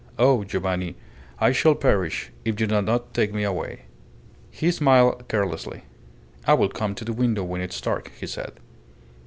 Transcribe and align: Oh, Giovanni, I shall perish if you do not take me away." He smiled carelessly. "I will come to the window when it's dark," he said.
Oh, 0.17 0.43
Giovanni, 0.43 0.95
I 1.37 1.51
shall 1.51 1.75
perish 1.75 2.31
if 2.43 2.59
you 2.59 2.65
do 2.65 2.81
not 2.81 3.13
take 3.13 3.35
me 3.35 3.43
away." 3.43 3.83
He 4.49 4.71
smiled 4.71 5.27
carelessly. 5.27 5.83
"I 6.47 6.55
will 6.55 6.69
come 6.69 6.95
to 6.95 7.05
the 7.05 7.13
window 7.13 7.43
when 7.43 7.61
it's 7.61 7.79
dark," 7.79 8.11
he 8.19 8.25
said. 8.25 8.53